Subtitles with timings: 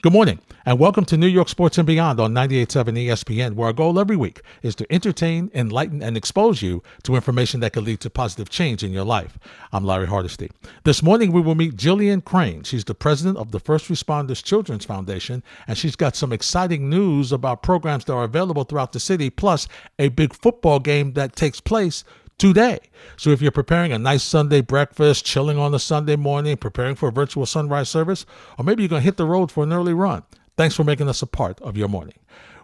[0.00, 3.72] Good morning, and welcome to New York Sports and Beyond on 98.7 ESPN, where our
[3.72, 7.98] goal every week is to entertain, enlighten, and expose you to information that can lead
[8.02, 9.40] to positive change in your life.
[9.72, 10.52] I'm Larry Hardesty.
[10.84, 12.62] This morning, we will meet Jillian Crane.
[12.62, 17.32] She's the president of the First Responders Children's Foundation, and she's got some exciting news
[17.32, 19.66] about programs that are available throughout the city, plus
[19.98, 22.04] a big football game that takes place
[22.38, 22.78] today.
[23.16, 27.08] So if you're preparing a nice Sunday breakfast, chilling on a Sunday morning, preparing for
[27.08, 28.24] a virtual sunrise service,
[28.58, 30.22] or maybe you're going to hit the road for an early run,
[30.56, 32.18] thanks for making us a part of your morning.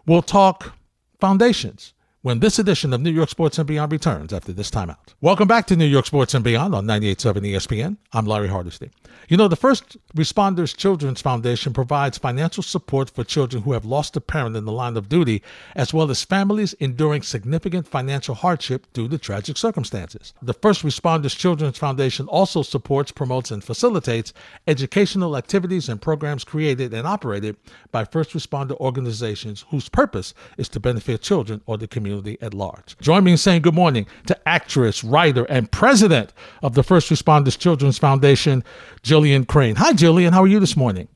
[0.07, 0.75] We'll talk
[1.21, 1.94] foundations
[2.25, 5.13] when this edition of New York Sports and Beyond returns after this timeout.
[5.21, 7.99] Welcome back to New York Sports and Beyond on 98.7 ESPN.
[8.15, 8.91] I'm Larry Hardesty.
[9.29, 14.17] You know, the First Responders Children's Foundation provides financial support for children who have lost
[14.17, 15.43] a parent in the line of duty,
[15.77, 20.33] as well as families enduring significant financial hardship due to tragic circumstances.
[20.41, 24.33] The First Responders Children's Foundation also supports, promotes, and facilitates
[24.67, 27.57] educational activities and programs created and operated
[27.93, 32.97] by first responder organizations whose purpose is to benefit children or the community at large.
[32.99, 37.59] Join me in saying good morning to actress, writer, and president of the First Responders
[37.59, 38.63] Children's Foundation,
[39.03, 39.77] Jillian Crane.
[39.77, 40.33] Hi, Jillian.
[40.33, 41.09] How are you this morning?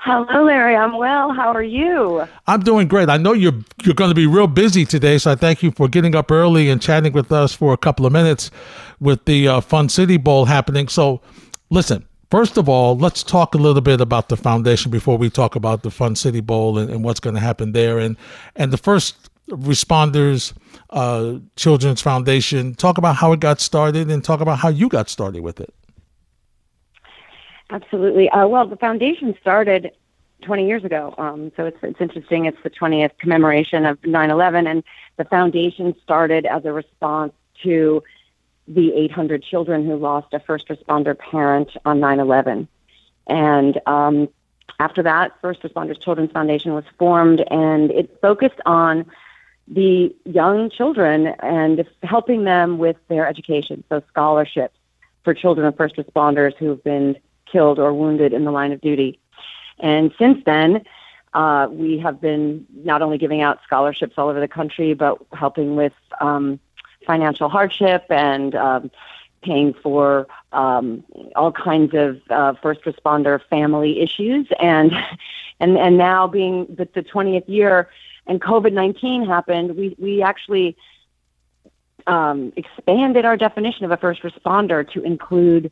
[0.00, 0.76] Hello, Larry.
[0.76, 1.32] I'm well.
[1.32, 2.28] How are you?
[2.46, 3.08] I'm doing great.
[3.08, 5.88] I know you're you're going to be real busy today, so I thank you for
[5.88, 8.50] getting up early and chatting with us for a couple of minutes
[9.00, 10.88] with the uh, Fun City Bowl happening.
[10.88, 11.22] So,
[11.70, 12.06] listen.
[12.34, 15.84] First of all, let's talk a little bit about the foundation before we talk about
[15.84, 18.00] the Fun City Bowl and, and what's going to happen there.
[18.00, 18.16] And
[18.56, 20.52] and the first responders
[20.90, 25.08] uh, children's foundation talk about how it got started and talk about how you got
[25.08, 25.72] started with it
[27.70, 28.28] Absolutely.
[28.30, 29.92] Uh, well, the foundation started
[30.42, 31.14] 20 years ago.
[31.18, 32.46] Um, so it's, it's interesting.
[32.46, 34.82] It's the 20th commemoration of 9/11, and
[35.18, 38.02] the foundation started as a response to
[38.66, 42.68] the 800 children who lost a first responder parent on 9/11.
[43.26, 44.28] And um,
[44.78, 49.06] after that, First Responders Children's Foundation was formed, and it focused on
[49.68, 54.76] the young children and helping them with their education, so scholarships
[55.22, 57.16] for children of first responders who have been
[57.50, 59.18] killed or wounded in the line of duty.
[59.78, 60.84] And since then,
[61.32, 65.76] uh, we have been not only giving out scholarships all over the country, but helping
[65.76, 66.60] with um,
[67.06, 68.90] financial hardship and um,
[69.42, 71.04] paying for um,
[71.36, 74.46] all kinds of uh, first responder family issues.
[74.60, 74.92] And
[75.60, 77.88] and and now being the, the 20th year
[78.26, 80.76] and COVID 19 happened, we we actually
[82.06, 85.70] um, expanded our definition of a first responder to include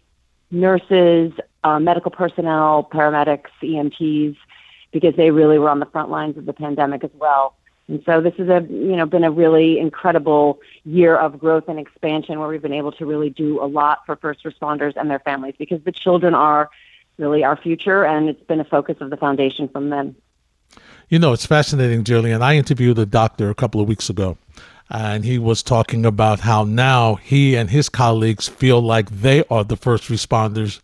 [0.51, 1.33] nurses,
[1.65, 4.37] uh, medical personnel, paramedics, EMTs,
[4.93, 7.57] because they really were on the front lines of the pandemic as well.
[7.89, 11.79] And so this has a you know been a really incredible year of growth and
[11.79, 15.19] expansion where we've been able to really do a lot for first responders and their
[15.21, 16.71] families because the children are
[17.19, 20.17] really our future and it's been a focus of the foundation from them.
[21.09, 22.41] You know, it's fascinating, Jillian.
[22.41, 24.39] I interviewed a doctor a couple of weeks ago
[24.93, 29.65] and he was talking about how now he and his colleagues feel like they are
[29.65, 30.81] the first responders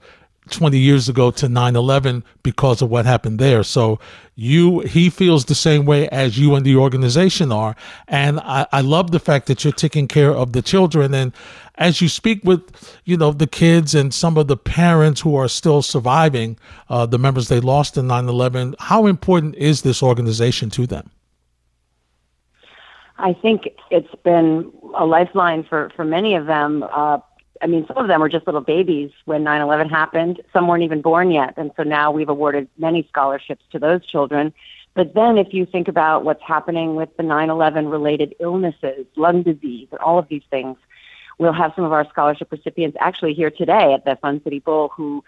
[0.50, 3.62] 20 years ago to 9/11 because of what happened there.
[3.62, 3.98] So
[4.34, 7.74] you he feels the same way as you and the organization are,
[8.06, 11.14] and I, I love the fact that you're taking care of the children.
[11.14, 11.32] And
[11.76, 12.62] as you speak with
[13.04, 17.18] you know the kids and some of the parents who are still surviving uh, the
[17.18, 21.10] members they lost in 9/11, how important is this organization to them?
[23.18, 26.84] I think it's been a lifeline for, for many of them.
[26.92, 27.18] Uh,
[27.62, 30.40] I mean, some of them were just little babies when 9 11 happened.
[30.52, 31.54] Some weren't even born yet.
[31.56, 34.52] And so now we've awarded many scholarships to those children.
[34.94, 39.42] But then if you think about what's happening with the 9 11 related illnesses, lung
[39.42, 40.76] disease, and all of these things,
[41.38, 44.88] we'll have some of our scholarship recipients actually here today at the Fun City Bowl
[44.88, 45.22] who,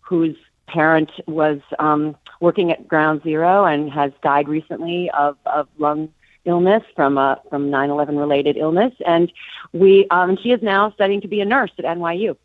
[0.00, 0.36] whose
[0.66, 6.12] parent was um, working at Ground Zero and has died recently of, of lung
[6.46, 9.30] illness from a from 9/11 related illness, and
[9.72, 12.36] we um, she is now studying to be a nurse at NYU.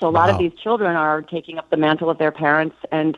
[0.00, 0.34] So a lot wow.
[0.34, 3.16] of these children are taking up the mantle of their parents and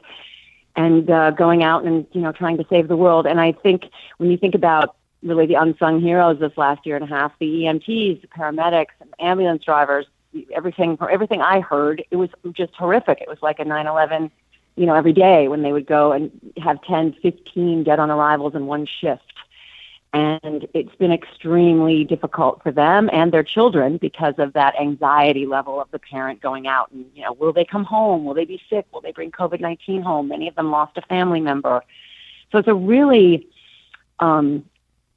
[0.75, 3.27] and uh, going out and you know trying to save the world.
[3.27, 3.85] And I think
[4.19, 7.47] when you think about really the unsung heroes this last year and a half, the
[7.47, 10.07] EMTs, the paramedics, ambulance drivers,
[10.53, 13.21] everything from everything I heard, it was just horrific.
[13.21, 14.31] It was like a 9/11
[14.75, 18.55] you know, every day when they would go and have 10, 15 dead on arrivals
[18.55, 19.33] in one shift
[20.13, 25.81] and it's been extremely difficult for them and their children because of that anxiety level
[25.81, 28.61] of the parent going out and you know will they come home will they be
[28.69, 31.83] sick will they bring covid-19 home many of them lost a family member
[32.51, 33.47] so it's a really
[34.21, 34.65] um,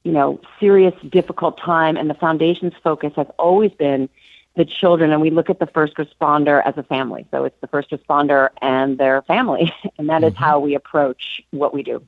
[0.02, 4.08] you know serious difficult time and the foundation's focus has always been
[4.56, 7.26] the children and we look at the first responder as a family.
[7.30, 9.72] So it's the first responder and their family.
[9.98, 10.42] And that is mm-hmm.
[10.42, 12.02] how we approach what we do.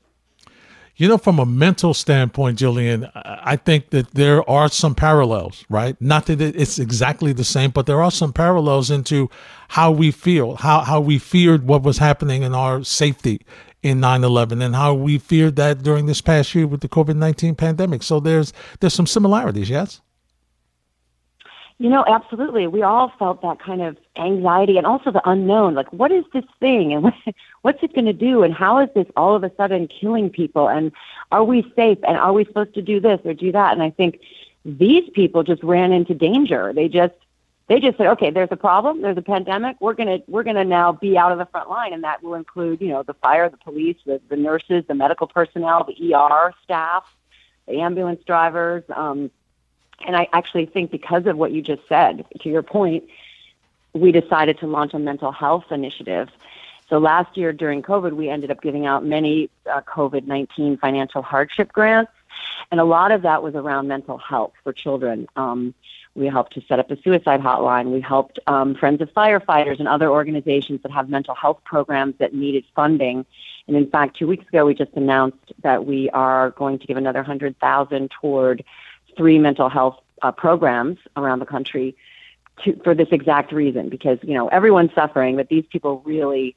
[0.99, 5.95] You know, from a mental standpoint, Jillian, I think that there are some parallels, right?
[6.01, 9.29] Not that it's exactly the same, but there are some parallels into
[9.69, 13.39] how we feel, how, how we feared what was happening in our safety
[13.81, 18.03] in 9/11 and how we feared that during this past year with the COVID-19 pandemic.
[18.03, 18.51] So there's
[18.81, 20.01] there's some similarities, yes?
[21.81, 22.67] You know, absolutely.
[22.67, 25.75] We all felt that kind of anxiety and also the unknown.
[25.75, 27.13] Like, what is this thing and
[27.61, 28.43] what's it going to do?
[28.43, 30.67] And how is this all of a sudden killing people?
[30.67, 30.91] And
[31.31, 31.97] are we safe?
[32.05, 33.71] And are we supposed to do this or do that?
[33.71, 34.19] And I think
[34.65, 36.73] these people just ran into danger.
[36.73, 37.13] They just,
[37.69, 39.01] they just said, okay, there's a problem.
[39.01, 39.77] There's a pandemic.
[39.79, 41.93] We're going to, we're to now be out of the front line.
[41.93, 45.27] And that will include, you know, the fire, the police, the, the nurses, the medical
[45.27, 47.05] personnel, the ER staff,
[47.69, 49.31] the ambulance drivers, um,
[50.05, 53.03] and I actually think because of what you just said, to your point,
[53.93, 56.29] we decided to launch a mental health initiative.
[56.89, 61.21] So last year during COVID, we ended up giving out many uh, COVID 19 financial
[61.21, 62.11] hardship grants.
[62.71, 65.27] And a lot of that was around mental health for children.
[65.35, 65.73] Um,
[66.15, 67.91] we helped to set up a suicide hotline.
[67.91, 72.33] We helped um, Friends of Firefighters and other organizations that have mental health programs that
[72.33, 73.25] needed funding.
[73.67, 76.97] And in fact, two weeks ago, we just announced that we are going to give
[76.97, 78.63] another 100000 toward
[79.19, 81.93] three mental health uh, programs around the country
[82.63, 86.55] to, for this exact reason, because you know everyone's suffering, but these people really,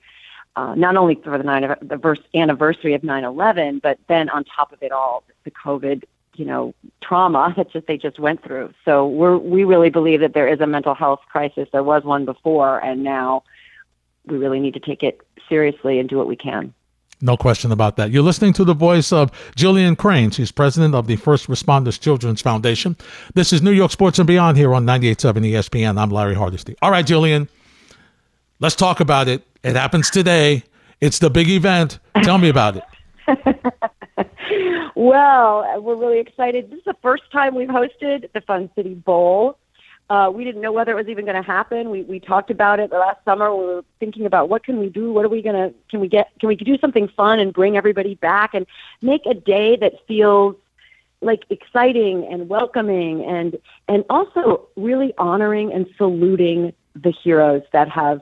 [0.55, 4.73] uh, not only for the nine the first anniversary of 9/11, but then on top
[4.73, 6.05] of it all, the COVID,
[6.37, 8.73] you know, trauma that just they just went through.
[8.85, 11.69] So we're we really believe that there is a mental health crisis.
[11.73, 13.43] There was one before, and now
[14.27, 16.73] we really need to take it seriously and do what we can.
[17.23, 18.11] No question about that.
[18.11, 20.33] You're listening to the voice of Jillian Crane.
[20.33, 22.97] She's president of the First Responders Children's Foundation.
[23.35, 26.01] This is New York Sports and Beyond here on 98.7 ESPN.
[26.01, 26.75] I'm Larry Hardesty.
[26.83, 27.49] All right, Jillian,
[28.59, 29.47] let's talk about it.
[29.63, 30.65] It happens today.
[31.01, 32.01] It's the big event.
[32.25, 32.85] Tell me about it.
[34.97, 36.71] well, we're really excited.
[36.71, 39.59] This is the first time we've hosted the Fun City Bowl.
[40.13, 41.89] Uh, we didn't know whether it was even going to happen.
[41.89, 43.57] We we talked about it the last summer.
[43.57, 45.11] We were thinking about what can we do?
[45.11, 45.75] What are we going to?
[45.89, 46.29] Can we get?
[46.39, 48.67] Can we do something fun and bring everybody back and
[49.01, 50.57] make a day that feels
[51.23, 53.57] like exciting and welcoming and
[53.89, 58.21] and also really honoring and saluting the heroes that have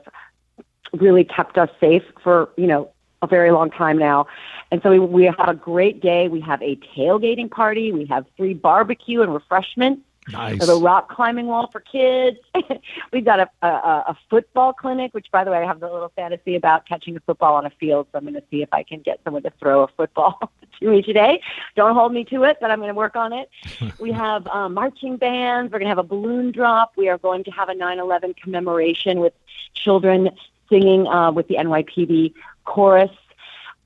[0.93, 2.89] really kept us safe for you know
[3.21, 4.27] a very long time now.
[4.71, 6.29] And so we, we have a great day.
[6.29, 7.91] We have a tailgating party.
[7.91, 10.03] We have free barbecue and refreshments.
[10.29, 10.67] Nice.
[10.67, 12.37] a rock climbing wall for kids.
[13.13, 16.11] We've got a, a, a football clinic, which, by the way, I have a little
[16.15, 18.07] fantasy about catching a football on a field.
[18.11, 20.39] So I'm going to see if I can get someone to throw a football
[20.79, 21.41] to me today.
[21.75, 23.49] Don't hold me to it, but I'm going to work on it.
[23.99, 25.71] we have um, marching bands.
[25.71, 26.93] We're going to have a balloon drop.
[26.97, 29.33] We are going to have a 9/11 commemoration with
[29.73, 30.29] children
[30.69, 32.33] singing uh, with the NYPD
[32.65, 33.11] chorus.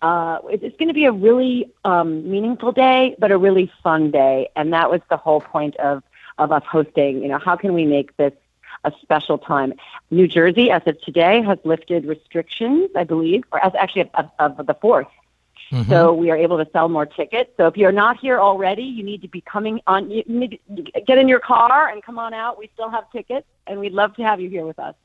[0.01, 4.49] Uh, it's going to be a really um, meaningful day, but a really fun day,
[4.55, 6.03] and that was the whole point of
[6.37, 7.21] of us hosting.
[7.21, 8.33] You know, how can we make this
[8.83, 9.73] a special time?
[10.11, 14.65] New Jersey, as of today, has lifted restrictions, I believe, or as actually of, of
[14.65, 15.07] the fourth.
[15.71, 15.89] Mm-hmm.
[15.89, 17.49] So we are able to sell more tickets.
[17.57, 20.11] So if you're not here already, you need to be coming on.
[20.11, 22.59] You need to get in your car and come on out.
[22.59, 24.95] We still have tickets, and we'd love to have you here with us.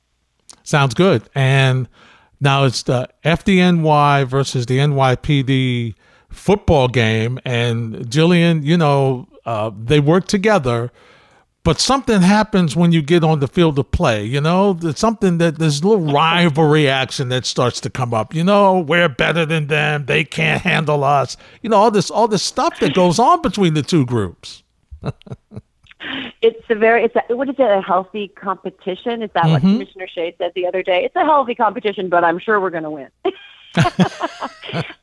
[0.62, 1.22] Sounds good.
[1.34, 1.88] And
[2.40, 5.94] now it's the FDNY versus the NYPD
[6.28, 10.92] football game, and Jillian, you know, uh, they work together
[11.62, 14.24] but something happens when you get on the field of play.
[14.24, 18.34] You know, there's something that there's a little rivalry action that starts to come up.
[18.34, 21.36] You know, we're better than them; they can't handle us.
[21.62, 24.62] You know, all this all this stuff that goes on between the two groups.
[26.42, 29.22] it's a very it's a, what is it a healthy competition?
[29.22, 29.52] Is that mm-hmm.
[29.52, 31.04] what Commissioner Shea said the other day?
[31.04, 33.08] It's a healthy competition, but I'm sure we're going to win.
[33.76, 33.86] um,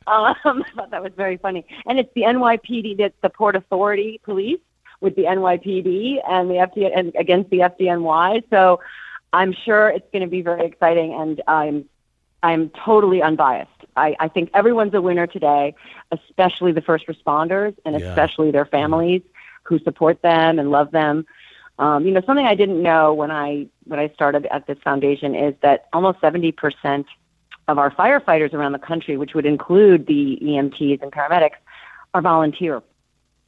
[0.07, 4.59] I thought that was very funny, and it's the NYPD, that's the Port Authority Police
[5.01, 8.43] with the NYPD and the FD and against the FDNY.
[8.49, 8.79] So
[9.33, 11.85] I'm sure it's going to be very exciting, and I'm
[12.43, 13.71] I'm totally unbiased.
[13.95, 15.75] I, I think everyone's a winner today,
[16.11, 18.07] especially the first responders and yeah.
[18.07, 19.23] especially their families
[19.63, 21.25] who support them and love them.
[21.79, 25.35] Um, you know, something I didn't know when I when I started at this foundation
[25.35, 27.07] is that almost 70 percent
[27.67, 31.57] of our firefighters around the country, which would include the EMTs and paramedics,
[32.13, 32.81] are volunteer.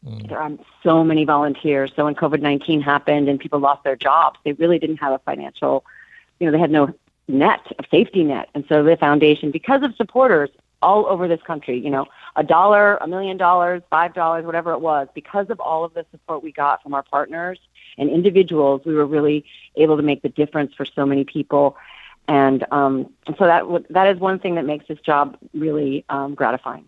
[0.06, 0.30] Mm.
[0.30, 0.52] There are
[0.84, 1.92] so many volunteers.
[1.96, 5.20] So when COVID 19 happened and people lost their jobs, they really didn't have a
[5.20, 5.86] financial,
[6.40, 6.94] you know, they had no
[7.28, 8.50] net, a safety net.
[8.54, 10.50] And so the foundation, because of supporters
[10.82, 14.80] all over this country, you know, a dollar, a million dollars, five dollars, whatever it
[14.80, 17.60] was, because of all of the support we got from our partners,
[17.98, 21.76] and individuals, we were really able to make the difference for so many people.
[22.28, 26.88] And, um, so that that is one thing that makes this job really um, gratifying.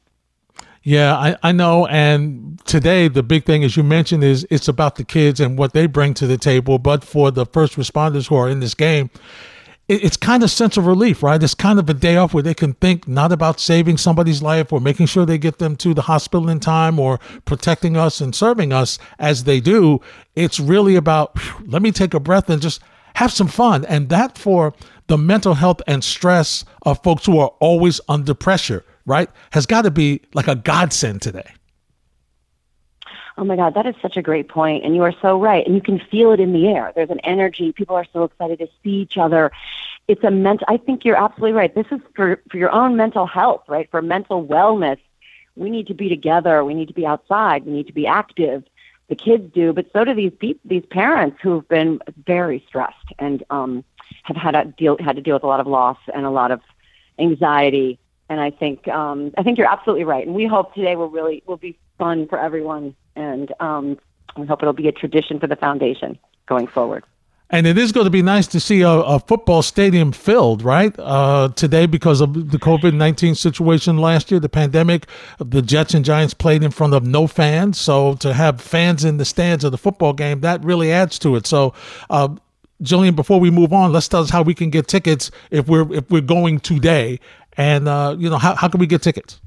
[0.84, 1.86] Yeah, I, I know.
[1.88, 5.74] And today, the big thing, as you mentioned, is it's about the kids and what
[5.74, 6.80] they bring to the table.
[6.80, 9.12] But for the first responders who are in this game,
[9.88, 11.42] it, it's kind of sense of relief, right?
[11.42, 14.74] It's kind of a day off where they can think not about saving somebody's life
[14.74, 18.34] or making sure they get them to the hospital in time or protecting us and
[18.34, 20.02] serving us as they do.
[20.36, 22.82] It's really about let me take a breath and just
[23.16, 23.86] have some fun.
[23.86, 24.74] And that for
[25.06, 29.84] the mental health and stress of folks who are always under pressure right, has got
[29.84, 31.52] to be like a godsend today.
[33.38, 35.66] Oh my God, that is such a great point, and you are so right.
[35.66, 36.92] And you can feel it in the air.
[36.94, 37.72] There's an energy.
[37.72, 39.52] People are so excited to see each other.
[40.08, 40.66] It's a mental.
[40.70, 41.74] I think you're absolutely right.
[41.74, 43.90] This is for for your own mental health, right?
[43.90, 45.00] For mental wellness,
[45.56, 46.64] we need to be together.
[46.66, 47.66] We need to be outside.
[47.66, 48.64] We need to be active.
[49.08, 53.84] The kids do, but so do these these parents who've been very stressed and um,
[54.24, 56.52] have had to deal had to deal with a lot of loss and a lot
[56.52, 56.62] of
[57.18, 58.00] anxiety
[58.32, 60.26] and I think um, I think you're absolutely right.
[60.26, 64.00] And we hope today will really will be fun for everyone, and um,
[64.38, 67.04] we hope it'll be a tradition for the foundation going forward.
[67.50, 70.96] And it is going to be nice to see a, a football stadium filled, right?
[70.98, 75.08] Uh, today, because of the COVID 19 situation last year, the pandemic,
[75.38, 77.78] the Jets and Giants played in front of no fans.
[77.78, 81.36] So to have fans in the stands of the football game, that really adds to
[81.36, 81.46] it.
[81.46, 81.74] So,
[82.10, 82.30] uh,
[82.82, 85.92] Jillian, before we move on, let's tell us how we can get tickets if we're
[85.94, 87.20] if we're going today
[87.62, 89.40] and, uh, you know, how, how can we get tickets?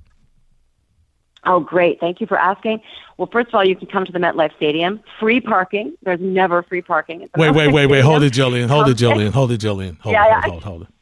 [1.47, 2.01] Oh, great.
[2.01, 2.81] Thank you for asking.
[3.19, 5.01] Well, first of all, you can come to the MetLife Stadium.
[5.21, 5.95] Free parking.
[6.03, 7.29] There's never free parking.
[7.37, 8.01] Wait, wait, wait, wait.
[8.01, 8.69] Hold it, Jillian.
[8.69, 9.31] Hold it, Jillian.
[9.31, 9.99] Hold it, Jillian.
[10.01, 10.51] Hold yeah, it, hold, yeah.
[10.51, 10.94] hold, hold it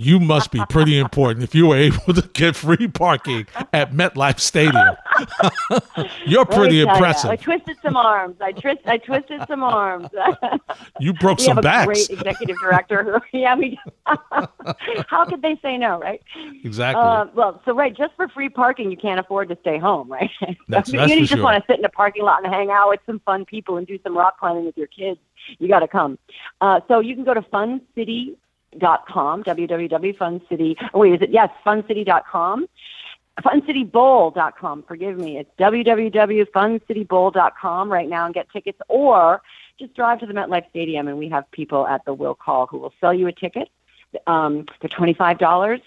[0.00, 4.40] you must be pretty important if you were able to get free parking at MetLife
[4.40, 4.96] Stadium.
[6.26, 7.30] You're pretty impressive.
[7.30, 8.36] I twisted some arms.
[8.40, 10.08] I, twist, I twisted some arms.
[11.00, 11.82] you broke we some have backs.
[11.82, 13.20] A great executive director.
[13.30, 13.78] Who, yeah, we,
[15.06, 16.22] how could they say no, right?
[16.64, 17.02] Exactly.
[17.02, 20.30] Uh, well, so right, just for free parking, you can't afford to stay home, right?
[20.66, 21.42] That's, that's you just sure.
[21.42, 23.86] want to sit in a parking lot and hang out with some fun people and
[23.86, 25.20] do some rock climbing with your kids.
[25.58, 26.18] You got to come.
[26.62, 28.36] Uh, so you can go to Fun City
[28.78, 32.66] dot com www.funcity oh wait is it yes funcity.com
[33.40, 35.38] funcitybowl.com forgive me.
[35.38, 39.40] It's www.funcitybowl.com right now and get tickets or
[39.78, 42.78] just drive to the MetLife Stadium and we have people at the will call who
[42.78, 43.70] will sell you a ticket
[44.26, 45.80] um, they're $25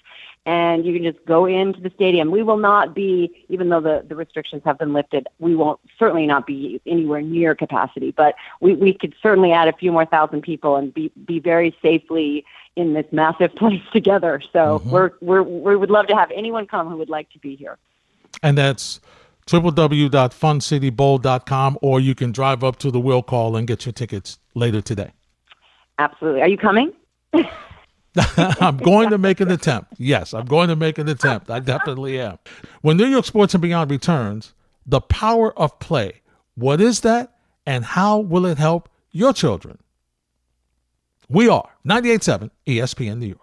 [0.46, 2.30] and you can just go into the stadium.
[2.30, 6.28] We will not be, even though the, the restrictions have been lifted, we won't certainly
[6.28, 10.42] not be anywhere near capacity, but we, we could certainly add a few more thousand
[10.42, 14.42] people and be, be very safely in this massive place together.
[14.52, 14.90] So mm-hmm.
[14.90, 17.78] we're, we're, we would love to have anyone come who would like to be here.
[18.42, 19.00] And that's
[19.48, 24.82] www.funcitybowl.com, or you can drive up to the will call and get your tickets later
[24.82, 25.12] today.
[26.00, 26.42] Absolutely.
[26.42, 26.92] Are you coming?
[28.38, 29.94] I'm going to make an attempt.
[29.98, 31.50] Yes, I'm going to make an attempt.
[31.50, 32.38] I definitely am.
[32.82, 34.54] When New York Sports and Beyond returns,
[34.86, 36.22] the power of play.
[36.56, 39.80] What is that, and how will it help your children?
[41.30, 43.40] We are 98.7 ESPN New York.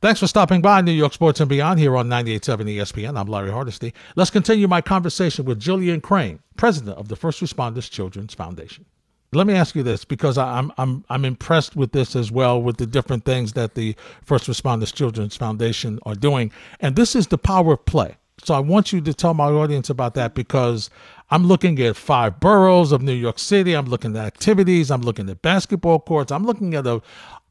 [0.00, 3.18] Thanks for stopping by New York Sports and Beyond here on 98.7 ESPN.
[3.18, 3.92] I'm Larry Hardesty.
[4.14, 8.84] Let's continue my conversation with Jillian Crane, president of the First Responders Children's Foundation.
[9.32, 12.78] Let me ask you this because I'm I'm I'm impressed with this as well with
[12.78, 13.94] the different things that the
[14.24, 18.16] First Responders Children's Foundation are doing, and this is the power of play.
[18.42, 20.88] So I want you to tell my audience about that because
[21.30, 23.74] I'm looking at five boroughs of New York City.
[23.74, 24.90] I'm looking at activities.
[24.90, 26.32] I'm looking at basketball courts.
[26.32, 27.02] I'm looking at a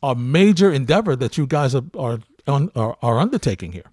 [0.01, 3.91] a major endeavor that you guys are are, are, are undertaking here.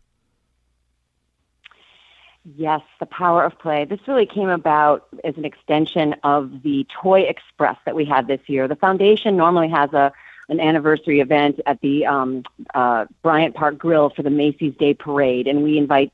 [2.45, 3.87] Yes, the power of play.
[3.87, 8.41] This really came about as an extension of the Toy Express that we had this
[8.49, 8.69] year.
[8.69, 10.13] The foundation normally has a
[10.51, 15.47] an anniversary event at the um, uh, Bryant Park Grill for the Macy's Day Parade,
[15.47, 16.13] and we invite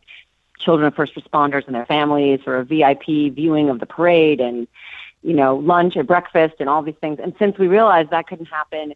[0.60, 4.68] children of first responders and their families for a VIP viewing of the parade and
[5.22, 7.18] you know lunch or breakfast and all these things.
[7.20, 8.94] And since we realized that couldn't happen,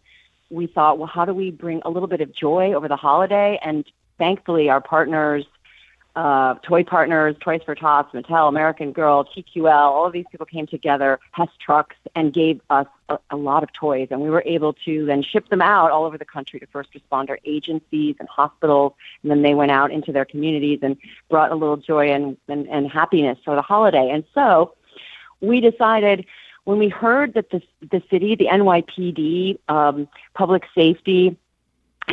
[0.49, 3.59] we thought, well, how do we bring a little bit of joy over the holiday?
[3.61, 3.83] And
[4.17, 5.45] thankfully, our partners
[6.15, 10.65] uh, toy partners, Toys for Tots, Mattel, American Girl, TQL, all of these people came
[10.65, 14.07] together, Hess Trucks, and gave us a, a, lot of toys.
[14.11, 16.89] And we were able to then ship them out all over the country to first
[16.93, 18.93] responder agencies and hospitals.
[19.23, 20.95] And then they went out into their communities and
[21.29, 24.09] brought a little joy and, and, and happiness for the holiday.
[24.09, 24.73] And so
[25.41, 26.25] we decided
[26.63, 31.37] when we heard that the, the city, the NYPD, um, public safety,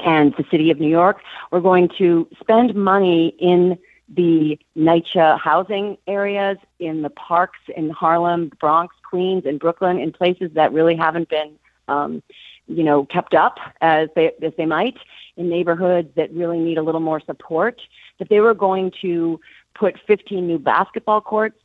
[0.05, 1.21] and the city of New York,
[1.53, 3.79] were going to spend money in
[4.15, 10.51] the NYCHA housing areas in the parks in Harlem, Bronx, Queens, and Brooklyn, in places
[10.55, 12.23] that really haven't been, um,
[12.69, 14.97] you know, kept up as they as they might,
[15.37, 17.81] in neighborhoods that really need a little more support.
[18.19, 19.41] That they were going to
[19.75, 21.59] put 15 new basketball courts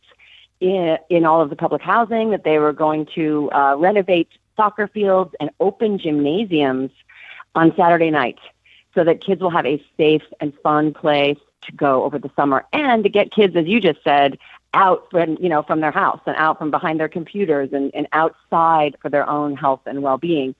[0.59, 2.31] in, in all of the public housing.
[2.31, 6.91] That they were going to uh, renovate soccer fields and open gymnasiums
[7.55, 8.39] on Saturday night
[8.95, 12.65] so that kids will have a safe and fun place to go over the summer
[12.73, 14.37] and to get kids, as you just said,
[14.73, 18.07] out from you know from their house and out from behind their computers and, and
[18.13, 20.53] outside for their own health and well being.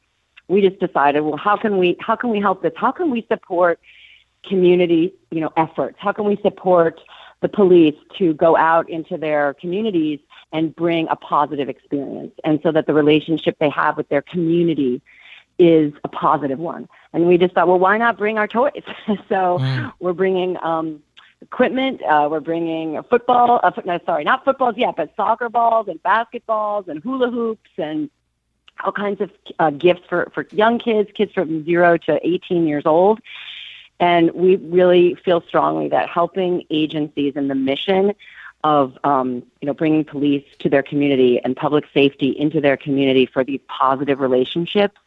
[0.47, 2.73] We just decided, well, how can we how can we help this?
[2.75, 3.79] How can we support
[4.43, 5.97] community you know efforts?
[5.99, 6.99] How can we support
[7.41, 10.19] the police to go out into their communities
[10.51, 15.01] and bring a positive experience, and so that the relationship they have with their community
[15.59, 16.87] is a positive one.
[17.13, 18.83] And we just thought, well, why not bring our toys?
[19.07, 19.93] so mm.
[19.99, 21.01] we're bringing um,
[21.41, 22.01] equipment.
[22.03, 23.59] Uh, we're bringing football.
[23.63, 28.09] Uh, no, sorry, not footballs yet, but soccer balls and basketballs and hula hoops and
[28.83, 32.85] all kinds of uh, gifts for for young kids, kids from zero to 18 years
[32.85, 33.19] old.
[33.99, 38.13] And we really feel strongly that helping agencies in the mission
[38.63, 43.25] of um, you know bringing police to their community and public safety into their community
[43.25, 44.97] for these positive relationships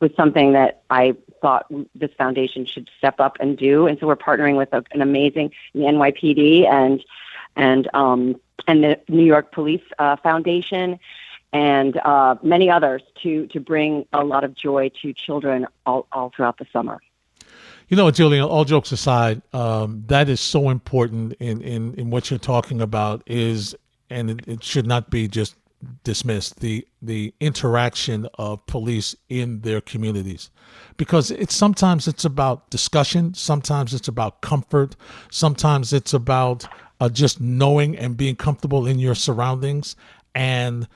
[0.00, 3.86] was something that I thought this foundation should step up and do.
[3.86, 7.04] And so we're partnering with a, an amazing the NYPD and
[7.56, 10.98] and um, and the New York Police uh, Foundation
[11.52, 16.30] and uh, many others to to bring a lot of joy to children all, all
[16.34, 17.00] throughout the summer.
[17.88, 22.30] You know, Jillian, all jokes aside, um, that is so important in, in, in what
[22.30, 23.74] you're talking about is,
[24.10, 25.56] and it, it should not be just
[26.02, 30.50] dismissed the the interaction of police in their communities
[30.96, 34.96] because it's sometimes it's about discussion sometimes it's about comfort
[35.30, 36.66] sometimes it's about
[37.00, 39.94] uh, just knowing and being comfortable in your surroundings
[40.34, 40.88] and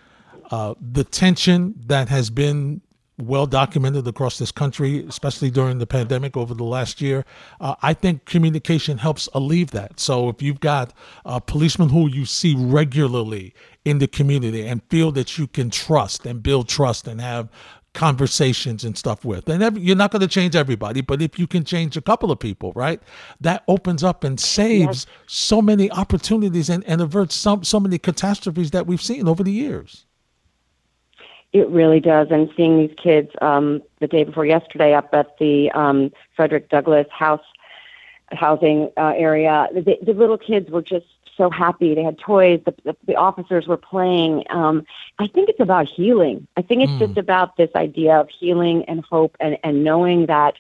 [0.51, 2.81] uh, the tension that has been
[3.19, 7.25] well documented across this country, especially during the pandemic over the last year.
[7.61, 10.01] Uh, I think communication helps alleviate that.
[10.01, 10.93] So if you've got
[11.25, 16.25] a policeman who you see regularly in the community and feel that you can trust
[16.27, 17.49] and build trust and have
[17.95, 19.49] conversations and stuff with.
[19.49, 22.31] And every, you're not going to change everybody, but if you can change a couple
[22.31, 23.03] of people, right,
[23.41, 25.25] that opens up and saves yes.
[25.27, 29.53] so many opportunities and, and averts some, so many catastrophes that we've seen over the
[29.53, 30.07] years.
[31.53, 32.29] It really does.
[32.31, 37.07] And seeing these kids um, the day before yesterday up at the um, Frederick Douglass
[37.11, 37.45] House
[38.31, 41.05] housing uh, area, the, the little kids were just
[41.37, 41.95] so happy.
[41.95, 42.61] They had toys.
[42.65, 44.45] The, the, the officers were playing.
[44.51, 44.85] Um,
[45.19, 46.47] I think it's about healing.
[46.57, 46.99] I think it's mm.
[46.99, 50.55] just about this idea of healing and hope and, and knowing that,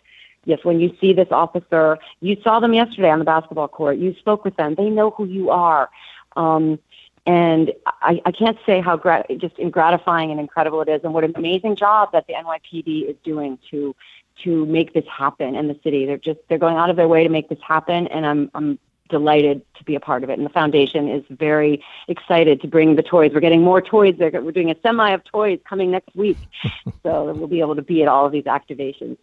[0.45, 3.99] yes, when you see this officer, you saw them yesterday on the basketball court.
[3.99, 4.75] You spoke with them.
[4.75, 5.91] They know who you are.
[6.37, 6.79] Um,
[7.25, 11.23] and I, I can't say how grat- just gratifying and incredible it is, and what
[11.23, 13.95] an amazing job that the NYPD is doing to
[14.43, 16.05] to make this happen in the city.
[16.05, 18.79] They're just they're going out of their way to make this happen, and I'm I'm
[19.12, 20.38] delighted to be a part of it.
[20.38, 23.31] And the foundation is very excited to bring the toys.
[23.33, 24.16] We're getting more toys.
[24.18, 26.38] We're doing a semi of toys coming next week.
[27.05, 29.18] so we'll be able to be at all of these activations.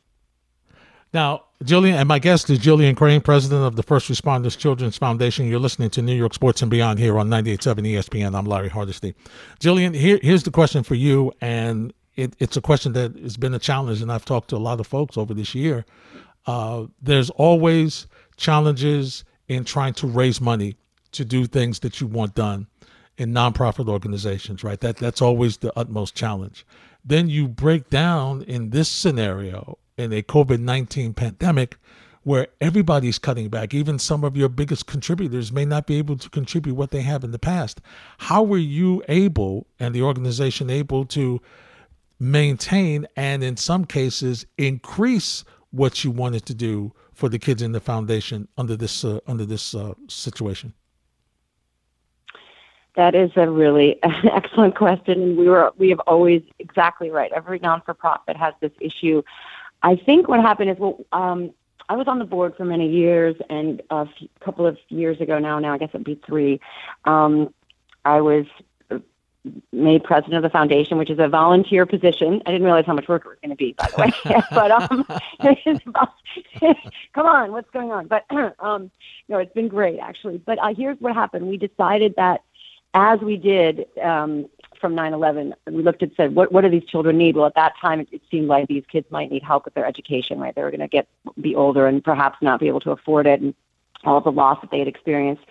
[1.12, 5.48] Now, Jillian, and my guest is Jillian Crane, president of the First Responders Children's Foundation.
[5.48, 8.38] You're listening to New York Sports and Beyond here on 98.7 ESPN.
[8.38, 9.16] I'm Larry Hardesty.
[9.60, 13.56] Jillian, here, here's the question for you, and it, it's a question that has been
[13.56, 15.84] a challenge, and I've talked to a lot of folks over this year.
[16.46, 20.78] Uh, there's always challenges in trying to raise money
[21.12, 22.68] to do things that you want done
[23.18, 24.80] in nonprofit organizations, right?
[24.80, 26.66] That that's always the utmost challenge.
[27.04, 31.76] Then you break down in this scenario in a COVID nineteen pandemic
[32.24, 33.74] where everybody's cutting back.
[33.74, 37.24] Even some of your biggest contributors may not be able to contribute what they have
[37.24, 37.82] in the past.
[38.20, 41.42] How were you able and the organization able to
[42.20, 47.74] maintain and in some cases increase what you wanted to do for the kids in
[47.74, 50.74] the foundation under this uh, under this uh, situation?
[52.96, 57.32] That is a really excellent question, and we were we have always exactly right.
[57.34, 59.22] Every non for profit has this issue.
[59.84, 61.52] I think what happened is well, um,
[61.90, 65.40] I was on the board for many years, and a few, couple of years ago
[65.40, 66.62] now, now I guess it'd be three.
[67.04, 67.54] Um,
[68.06, 68.46] I was
[69.72, 72.42] made president of the foundation, which is a volunteer position.
[72.46, 74.12] I didn't realize how much work it was going to be, by the way.
[74.52, 75.06] but um,
[77.14, 78.08] come on, what's going on?
[78.08, 78.26] But
[78.60, 78.92] um,
[79.28, 80.38] no, it's been great actually.
[80.38, 82.42] But uh, here's what happened: we decided that
[82.94, 84.48] as we did um,
[84.82, 87.36] from 9/11, we looked and said, what what do these children need?
[87.36, 89.86] Well, at that time, it, it seemed like these kids might need help with their
[89.86, 90.40] education.
[90.40, 91.08] Right, they were going to get
[91.40, 93.42] be older and perhaps not be able to afford it.
[93.42, 93.54] And
[94.04, 95.44] all the loss that they had experienced.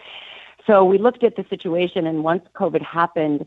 [0.66, 3.46] So we looked at the situation, and once COVID happened,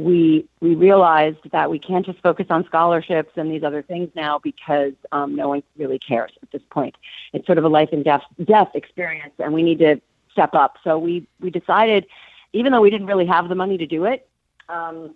[0.00, 4.38] we we realized that we can't just focus on scholarships and these other things now
[4.38, 6.96] because um, no one really cares at this point.
[7.34, 10.00] It's sort of a life and death death experience, and we need to
[10.32, 10.78] step up.
[10.84, 12.06] So we we decided,
[12.54, 14.26] even though we didn't really have the money to do it,
[14.70, 15.14] um,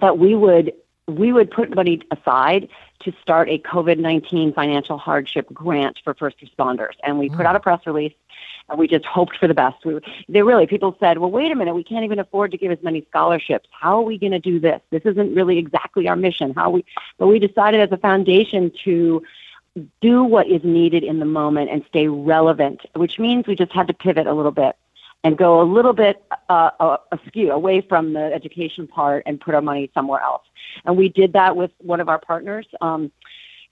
[0.00, 0.72] that we would
[1.08, 2.68] we would put money aside
[3.00, 6.94] to start a COVID 19 financial hardship grant for first responders.
[7.04, 7.36] And we mm.
[7.36, 8.14] put out a press release
[8.68, 9.84] and we just hoped for the best.
[9.84, 12.72] We, they really, people said, well, wait a minute, we can't even afford to give
[12.72, 13.68] as many scholarships.
[13.70, 14.80] How are we going to do this?
[14.90, 16.52] This isn't really exactly our mission.
[16.54, 16.84] How we,
[17.18, 19.22] but we decided as a foundation to
[20.00, 23.86] do what is needed in the moment and stay relevant, which means we just had
[23.88, 24.74] to pivot a little bit
[25.26, 29.56] and go a little bit uh, uh, askew away from the education part and put
[29.56, 30.44] our money somewhere else.
[30.84, 33.10] And we did that with one of our partners, um,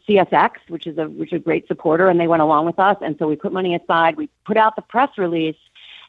[0.08, 2.96] CSX, which is a which is a great supporter, and they went along with us.
[3.02, 4.16] And so we put money aside.
[4.16, 5.54] We put out the press release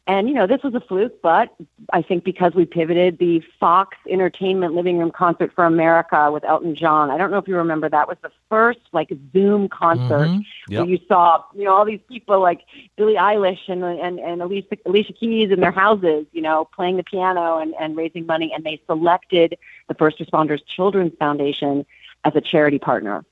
[0.08, 1.56] and, you know, this was a fluke, but
[1.91, 6.76] I think because we pivoted the Fox Entertainment Living Room Concert for America with Elton
[6.76, 7.10] John.
[7.10, 10.72] I don't know if you remember that was the first like Zoom concert mm-hmm.
[10.72, 10.82] yep.
[10.82, 12.62] where you saw, you know, all these people like
[12.96, 17.04] Billie Eilish and and, and Alicia, Alicia Keys in their houses, you know, playing the
[17.04, 18.54] piano and, and raising money.
[18.54, 21.84] And they selected the First Responders Children's Foundation
[22.24, 23.26] as a charity partner.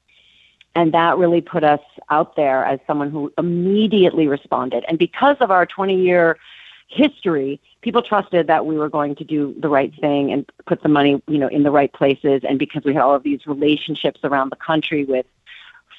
[0.74, 4.84] And that really put us out there as someone who immediately responded.
[4.88, 6.40] And because of our 20 year
[6.93, 10.89] history, people trusted that we were going to do the right thing and put the
[10.89, 12.41] money, you know, in the right places.
[12.47, 15.25] And because we had all of these relationships around the country with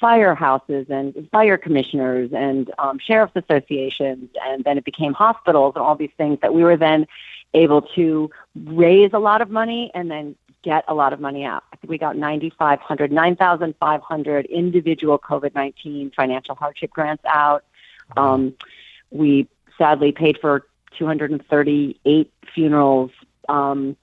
[0.01, 5.95] firehouses and fire commissioners and um, sheriff's associations, and then it became hospitals and all
[5.95, 7.07] these things that we were then
[7.53, 8.29] able to
[8.65, 11.63] raise a lot of money and then get a lot of money out.
[11.71, 17.63] I think we got 9,500, 9,500 individual COVID 19 financial hardship grants out.
[18.17, 18.55] Um,
[19.11, 20.65] we sadly paid for
[20.97, 23.11] 238 funerals.
[23.49, 23.95] Um,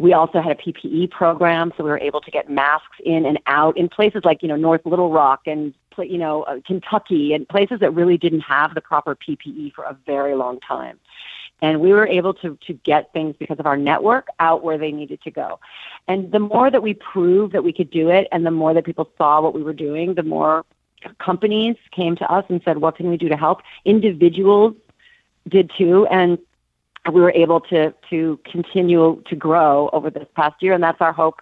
[0.00, 3.38] we also had a PPE program, so we were able to get masks in and
[3.46, 7.46] out in places like you know North Little Rock and you know uh, Kentucky and
[7.46, 10.98] places that really didn't have the proper PPE for a very long time.
[11.62, 14.90] And we were able to to get things because of our network out where they
[14.90, 15.60] needed to go.
[16.08, 18.84] And the more that we proved that we could do it, and the more that
[18.84, 20.64] people saw what we were doing, the more
[21.18, 24.74] companies came to us and said, "What can we do to help?" Individuals
[25.50, 26.38] did too, and
[27.12, 31.12] we were able to to continue to grow over this past year, and that's our
[31.12, 31.40] hope.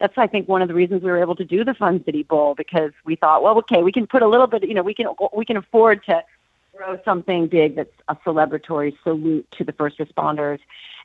[0.00, 2.22] That's I think one of the reasons we were able to do the Fun City
[2.22, 4.94] Bowl because we thought, well, okay, we can put a little bit, you know, we
[4.94, 6.22] can we can afford to
[6.76, 10.60] throw something big that's a celebratory salute to the first responders,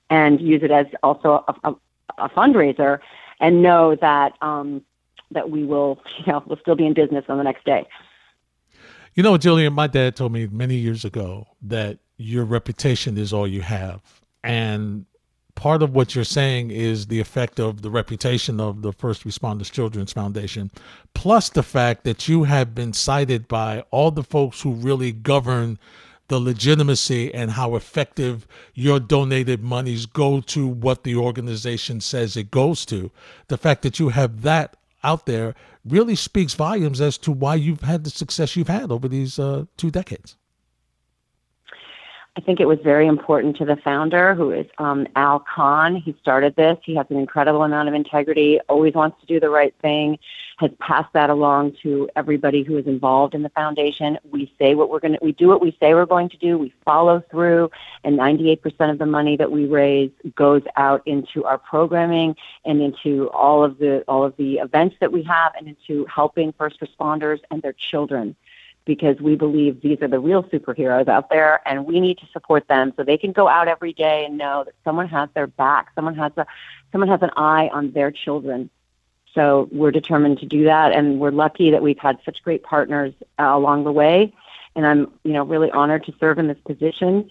[0.10, 1.76] and use it as also a, a,
[2.20, 3.00] a fundraiser,
[3.40, 4.84] and know that um,
[5.32, 7.86] that we will, you know, we'll still be in business on the next day.
[9.16, 13.48] You know, Jillian, my dad told me many years ago that your reputation is all
[13.48, 14.02] you have.
[14.44, 15.06] And
[15.56, 19.72] part of what you're saying is the effect of the reputation of the First Responders
[19.72, 20.72] Children's Foundation,
[21.14, 25.78] plus the fact that you have been cited by all the folks who really govern
[26.30, 32.50] the legitimacy and how effective your donated monies go to what the organization says it
[32.50, 33.12] goes to.
[33.50, 35.54] The fact that you have that out there
[35.86, 39.66] really speaks volumes as to why you've had the success you've had over these uh,
[39.76, 40.38] two decades.
[42.36, 45.96] I think it was very important to the founder, who is um, Al Kahn.
[45.96, 46.80] He started this.
[46.84, 50.18] He has an incredible amount of integrity, always wants to do the right thing,
[50.58, 54.18] has passed that along to everybody who is involved in the foundation.
[54.32, 56.58] We say what we're going to, we do what we say we're going to do.
[56.58, 57.70] We follow through,
[58.04, 63.30] and 98% of the money that we raise goes out into our programming and into
[63.30, 67.42] all of the all of the events that we have, and into helping first responders
[67.52, 68.36] and their children
[68.86, 72.68] because we believe these are the real superheroes out there and we need to support
[72.68, 75.90] them so they can go out every day and know that someone has their back
[75.96, 76.46] someone has a
[76.92, 78.70] someone has an eye on their children.
[79.34, 83.14] So we're determined to do that and we're lucky that we've had such great partners
[83.40, 84.34] uh, along the way.
[84.76, 87.30] And i'm you know really honored to serve in this position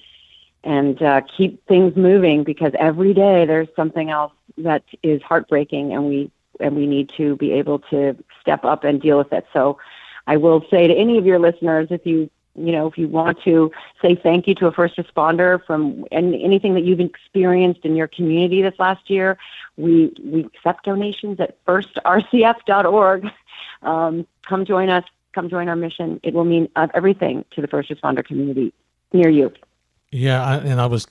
[0.64, 6.06] and uh, keep things moving because every day there's something else that is heartbreaking and
[6.06, 9.46] we and we need to be able to step up and deal with it.
[9.52, 9.78] So
[10.26, 13.42] I will say to any of your listeners, if you you know, if you want
[13.44, 17.96] to say thank you to a first responder from any, anything that you've experienced in
[17.96, 19.38] your community this last year,
[19.76, 23.30] we we accept donations at firstrcf.org.
[23.82, 25.04] Um, come join us.
[25.32, 26.20] Come join our mission.
[26.22, 28.72] It will mean everything to the first responder community
[29.14, 29.52] near you.
[30.10, 31.06] Yeah, I, and I was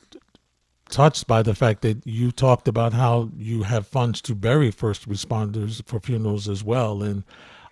[0.89, 5.10] touched by the fact that you talked about how you have funds to bury first
[5.10, 7.24] responders for funerals as well, and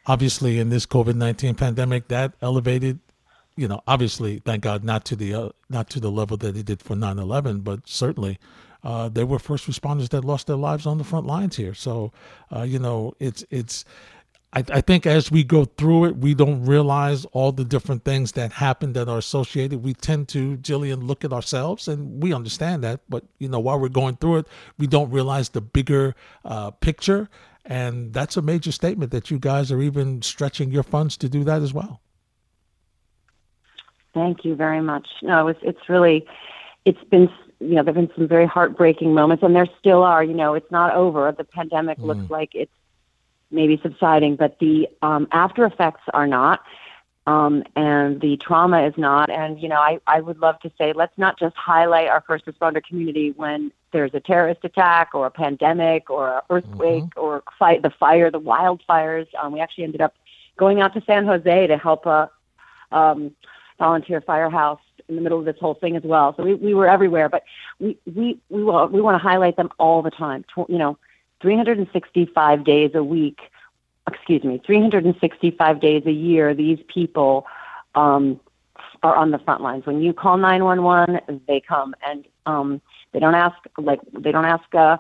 [0.10, 3.00] obviously in this COVID 19 pandemic, that elevated
[3.56, 6.66] you know, obviously, thank God, not to the uh, not to the level that it
[6.66, 8.40] did for 9/11, but certainly.
[8.82, 11.74] Uh, were first responders that lost their lives on the front lines here.
[11.74, 12.14] So,
[12.56, 13.84] uh, you know, it's it's
[14.54, 18.32] I, I, think as we go through it, we don't realize all the different things
[18.32, 19.84] that happen that are associated.
[19.84, 23.02] We tend to, Jillian, look at ourselves, and we understand that.
[23.10, 27.30] But you know, while we're going through it, we don't realize the bigger uh, picture,
[27.70, 31.44] and that's a major statement that you guys are even stretching your funds to do
[31.44, 32.02] that as well.
[34.14, 35.08] Thank you very much.
[35.22, 36.28] No, it's it's really,
[36.84, 37.30] it's been
[37.60, 40.24] you know there've been some very heartbreaking moments, and there still are.
[40.24, 41.32] You know, it's not over.
[41.32, 42.06] The pandemic mm.
[42.06, 42.74] looks like it's
[43.52, 46.64] maybe subsiding, but the um, after effects are not.
[47.28, 49.30] Um, and the trauma is not.
[49.30, 52.48] And, you know, I, I would love to say, let's not just highlight our first
[52.48, 57.20] responder community when there's a terrorist attack or a pandemic or an earthquake mm-hmm.
[57.20, 59.28] or fight, the fire, the wildfires.
[59.42, 60.16] Um, we actually ended up
[60.58, 62.30] going out to San Jose to help a
[62.92, 63.36] um,
[63.78, 66.36] volunteer firehouse in the middle of this whole thing as well.
[66.36, 67.44] So we, we were everywhere, but
[67.80, 70.46] we, we, we, we want to highlight them all the time.
[70.68, 70.98] You know,
[71.42, 73.40] 365 days a week,
[74.08, 77.46] excuse me, 365 days a year, these people
[77.96, 78.40] um,
[79.04, 79.86] are on the front lines.
[79.86, 84.64] When you call 911, they come and um, they don't ask like they don't ask
[84.74, 84.98] uh,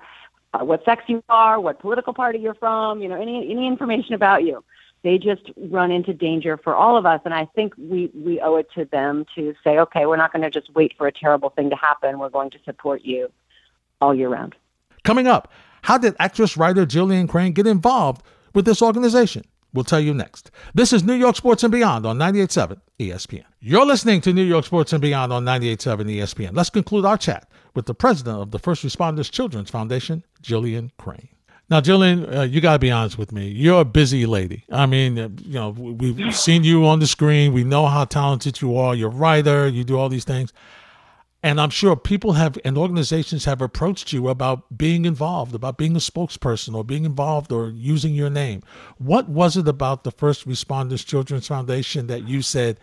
[0.54, 4.14] uh, what sex you are, what political party you're from, you know, any any information
[4.14, 4.64] about you.
[5.02, 8.56] They just run into danger for all of us, and I think we we owe
[8.58, 11.50] it to them to say, okay, we're not going to just wait for a terrible
[11.50, 12.20] thing to happen.
[12.20, 13.32] We're going to support you
[14.02, 14.56] all year round.
[15.04, 15.52] Coming up,
[15.84, 19.44] how did actress writer Jillian Crane get involved with this organization?
[19.72, 20.50] We'll tell you next.
[20.74, 23.44] This is New York Sports and Beyond on 98.7 ESPN.
[23.60, 26.56] You're listening to New York Sports and Beyond on 98.7 ESPN.
[26.56, 31.30] Let's conclude our chat with the president of the First Responders Children's Foundation, Jillian Crane.
[31.70, 33.48] Now, Jillian, uh, you got to be honest with me.
[33.48, 34.66] You're a busy lady.
[34.72, 37.54] I mean, uh, you know, we've seen you on the screen.
[37.54, 38.96] We know how talented you are.
[38.96, 39.68] You're a writer.
[39.68, 40.52] You do all these things.
[41.42, 45.96] And I'm sure people have and organizations have approached you about being involved, about being
[45.96, 48.62] a spokesperson or being involved or using your name.
[48.98, 52.80] What was it about the First Responders Children's Foundation that you said,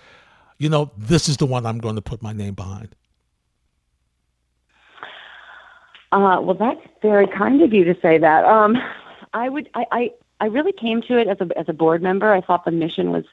[0.57, 2.95] you know, this is the one I'm going to put my name behind?
[6.13, 8.45] Uh, well, that's very kind of you to say that.
[8.45, 8.77] Um,
[9.35, 12.33] I would, I, I, I really came to it as a as a board member.
[12.33, 13.25] I thought the mission was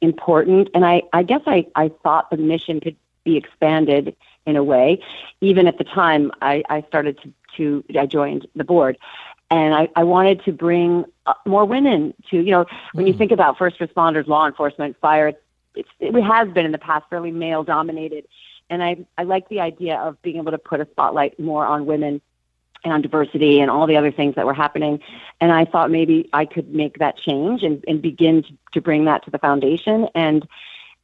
[0.00, 4.16] important, and I, I guess I, I thought the mission could be expanded
[4.46, 5.00] in a way.
[5.40, 8.98] Even at the time, I, I started to, to I joined the board,
[9.50, 13.32] and I, I wanted to bring uh, more women to you know when you think
[13.32, 15.34] about first responders, law enforcement, fire,
[15.74, 18.26] it's, it has been in the past fairly male dominated,
[18.70, 21.86] and I I like the idea of being able to put a spotlight more on
[21.86, 22.20] women
[22.84, 25.00] and on diversity and all the other things that were happening.
[25.40, 29.04] And I thought maybe I could make that change and, and begin to, to bring
[29.04, 30.08] that to the foundation.
[30.14, 30.46] And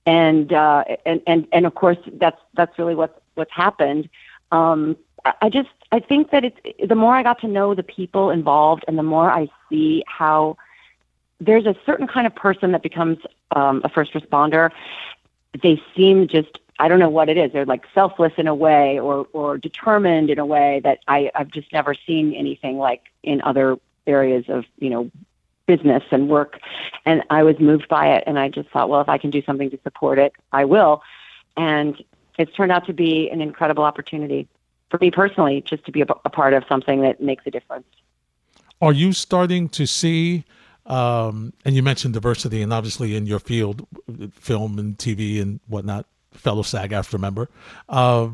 [0.07, 4.09] and uh, and and and of course that's that's really what's what's happened.
[4.51, 4.97] Um,
[5.43, 8.85] I just I think that it's the more I got to know the people involved,
[8.89, 10.57] and the more I see how
[11.41, 13.19] there's a certain kind of person that becomes
[13.55, 14.71] um, a first responder.
[15.63, 17.53] They seem just I don't know what it is.
[17.53, 21.51] They're like selfless in a way, or or determined in a way that I I've
[21.51, 25.11] just never seen anything like in other areas of you know
[25.69, 26.59] business and work.
[27.05, 28.25] And I was moved by it.
[28.27, 31.03] And I just thought, well, if I can do something to support it, I will.
[31.57, 32.03] And
[32.39, 34.49] it's turned out to be an incredible opportunity
[34.91, 37.87] for me personally, just to be a, a part of something that makes a difference.
[38.81, 40.45] Are you starting to see?
[40.87, 43.87] Um, and you mentioned diversity, and obviously in your field,
[44.33, 47.49] film and TV and whatnot, fellow SAG-AFTRA member.
[47.89, 48.29] Uh,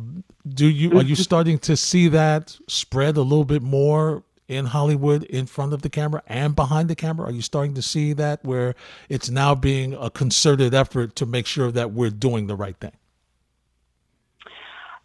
[0.49, 5.25] do you are you starting to see that spread a little bit more in Hollywood
[5.25, 7.29] in front of the camera and behind the camera?
[7.29, 8.75] Are you starting to see that where
[9.09, 12.93] it's now being a concerted effort to make sure that we're doing the right thing?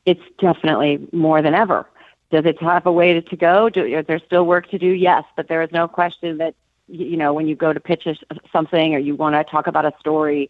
[0.05, 1.87] It's definitely more than ever.
[2.31, 3.69] Does it have a way to go?
[3.69, 4.87] Do, is there still work to do?
[4.87, 6.55] Yes, but there is no question that
[6.87, 8.07] you know when you go to pitch
[8.51, 10.49] something or you want to talk about a story,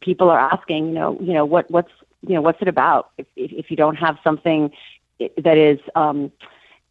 [0.00, 1.92] people are asking, you know, you know what what's
[2.26, 3.10] you know what's it about?
[3.18, 4.72] If if, if you don't have something
[5.18, 6.32] that is um,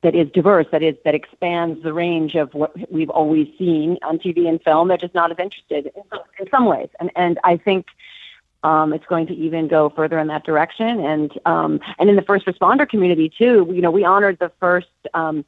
[0.02, 4.20] that is diverse, that is that expands the range of what we've always seen on
[4.20, 4.88] TV and film.
[4.88, 7.88] They're just not as interested in some, in some ways, and and I think
[8.64, 11.00] um, it's going to even go further in that direction.
[11.00, 14.88] And um, and in the first responder community too, you know, we honored the first
[15.14, 15.46] um,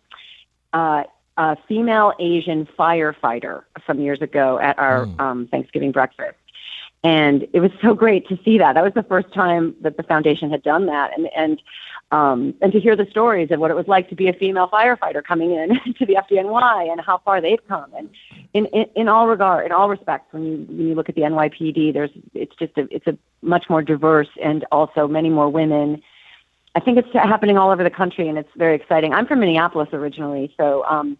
[0.73, 1.03] uh,
[1.37, 5.19] uh, female Asian firefighter some years ago at our mm.
[5.19, 6.37] um, Thanksgiving breakfast.
[7.03, 8.73] And it was so great to see that.
[8.73, 11.17] That was the first time that the foundation had done that.
[11.17, 11.61] And and
[12.11, 14.67] um, and to hear the stories of what it was like to be a female
[14.67, 17.91] firefighter coming in to the FDNY and how far they've come.
[17.95, 18.09] And
[18.53, 21.21] in, in, in all regard, in all respects, when you when you look at the
[21.21, 26.01] NYPD, there's it's just a it's a much more diverse and also many more women.
[26.75, 29.13] I think it's happening all over the country, and it's very exciting.
[29.13, 31.17] I'm from Minneapolis originally, so um,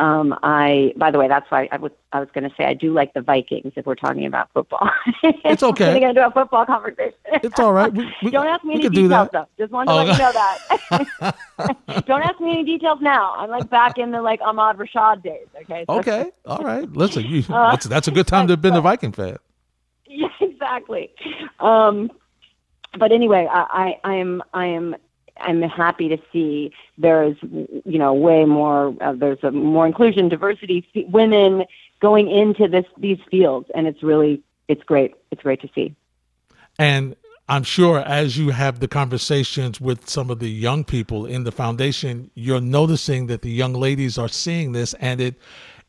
[0.00, 2.74] um, I, by the way, that's why I was I was going to say I
[2.74, 4.88] do like the Vikings if we're talking about football.
[5.22, 5.94] It's okay.
[5.94, 7.14] we're going to do a football conversation.
[7.26, 7.92] It's all right.
[7.92, 9.32] We, we, Don't ask me any details that.
[9.32, 9.46] though.
[9.58, 10.04] Just wanted to Oh.
[10.04, 12.06] let you know that.
[12.06, 13.34] Don't ask me any details now.
[13.36, 15.46] I'm like back in the like Ahmad Rashad days.
[15.62, 15.84] Okay.
[15.88, 16.90] So- Okay, all right.
[16.92, 19.36] Listen, you, Uh, that's that's a good time to have been a Viking fan.
[20.06, 21.10] Yeah, exactly.
[21.60, 22.10] Um,
[22.98, 24.96] but anyway, I, I, I am I am
[25.40, 30.86] I'm happy to see there's you know way more uh, there's a more inclusion, diversity,
[31.08, 31.64] women
[32.00, 35.14] going into this these fields, and it's really it's great.
[35.30, 35.94] It's great to see.
[36.78, 37.16] And
[37.48, 41.52] I'm sure as you have the conversations with some of the young people in the
[41.52, 45.36] foundation, you're noticing that the young ladies are seeing this and it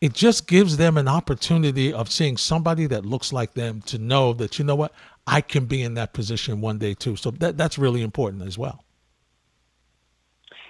[0.02, 4.32] it just gives them an opportunity of seeing somebody that looks like them to know
[4.32, 4.94] that you know what,
[5.28, 7.18] I can be in that position one day too.
[7.18, 8.84] So that that's really important as well.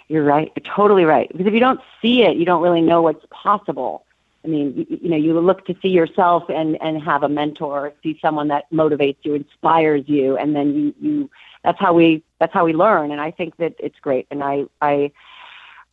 [0.09, 0.51] You're right.
[0.55, 1.29] You're totally right.
[1.31, 4.05] Because if you don't see it, you don't really know what's possible.
[4.43, 7.93] I mean, you, you know, you look to see yourself and and have a mentor,
[8.01, 11.29] see someone that motivates you, inspires you, and then you you.
[11.63, 13.11] That's how we that's how we learn.
[13.11, 14.27] And I think that it's great.
[14.31, 15.11] And I I,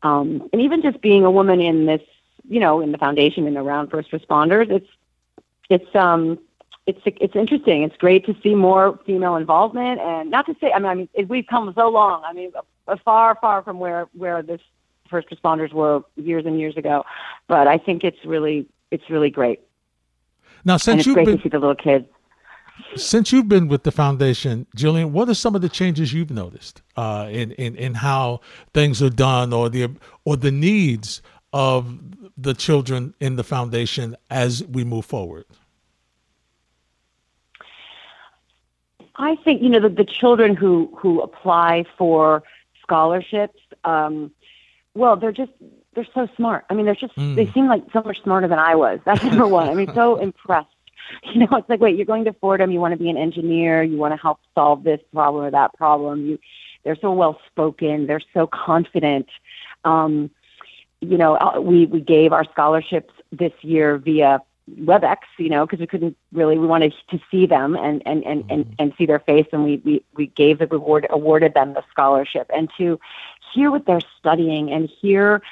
[0.02, 2.02] um, and even just being a woman in this,
[2.48, 4.88] you know, in the foundation and around first responders, it's
[5.68, 6.38] it's um
[6.86, 7.82] it's it's interesting.
[7.82, 11.08] It's great to see more female involvement, and not to say, I mean, I mean,
[11.28, 12.22] we've come so long.
[12.24, 12.52] I mean,
[13.04, 14.60] far, far from where where this
[15.10, 17.04] first responders were years and years ago.
[17.48, 19.60] But I think it's really it's really great,
[20.64, 22.06] Now since you've great been to see the little kids.
[22.94, 26.82] since you've been with the foundation, Jillian, what are some of the changes you've noticed
[26.96, 28.40] uh, in, in in how
[28.74, 29.90] things are done, or the
[30.24, 31.22] or the needs
[31.52, 31.98] of
[32.36, 35.46] the children in the foundation as we move forward?
[39.16, 42.42] I think you know the, the children who who apply for
[42.86, 43.60] scholarships.
[43.84, 44.30] Um,
[44.94, 45.52] well, they're just
[45.94, 46.64] they're so smart.
[46.70, 49.00] I mean, they're just they seem like so much smarter than I was.
[49.04, 49.68] That's number one.
[49.68, 50.68] I mean, so impressed.
[51.22, 52.72] You know, it's like, wait, you're going to Fordham.
[52.72, 53.80] You want to be an engineer.
[53.80, 56.26] You want to help solve this problem or that problem.
[56.26, 56.38] You,
[56.82, 58.08] they're so well spoken.
[58.08, 59.28] They're so confident.
[59.84, 60.30] Um,
[61.00, 64.42] you know, uh, we we gave our scholarships this year via
[64.80, 68.44] WebEx, you know, because we couldn't really, we wanted to see them and, and, and,
[68.50, 69.46] and, and see their face.
[69.52, 72.98] And we, we, we gave the reward, awarded them the scholarship and to
[73.54, 75.42] hear what they're studying and hear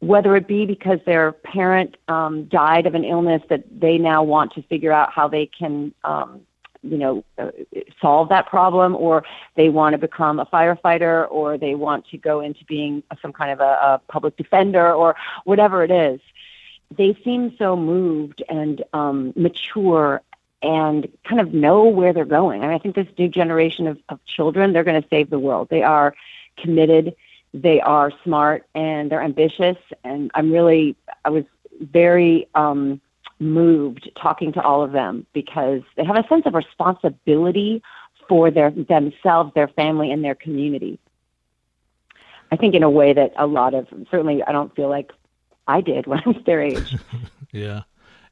[0.00, 4.52] whether it be because their parent um, died of an illness that they now want
[4.54, 6.40] to figure out how they can, um,
[6.82, 7.50] you know, uh,
[8.00, 9.22] solve that problem, or
[9.56, 13.50] they want to become a firefighter, or they want to go into being some kind
[13.50, 16.18] of a, a public defender, or whatever it is
[16.96, 20.22] they seem so moved and um, mature
[20.62, 22.60] and kind of know where they're going.
[22.60, 25.68] Mean, I think this new generation of, of children, they're going to save the world.
[25.70, 26.14] They are
[26.58, 27.14] committed,
[27.54, 29.76] they are smart, and they're ambitious.
[30.04, 31.44] And I'm really, I was
[31.80, 33.00] very um,
[33.38, 37.82] moved talking to all of them because they have a sense of responsibility
[38.28, 40.98] for their themselves, their family, and their community.
[42.52, 45.12] I think in a way that a lot of certainly I don't feel like
[45.70, 46.96] I did when I was their age.
[47.52, 47.82] Yeah.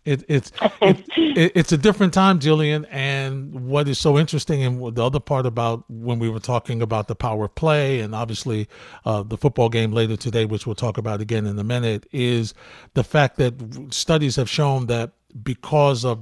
[0.04, 2.86] It, it's it, it, it's a different time, Jillian.
[2.90, 7.08] And what is so interesting, and the other part about when we were talking about
[7.08, 8.68] the power play, and obviously
[9.04, 12.54] uh, the football game later today, which we'll talk about again in a minute, is
[12.94, 13.54] the fact that
[13.92, 16.20] studies have shown that because of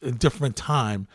[0.00, 1.06] a different time,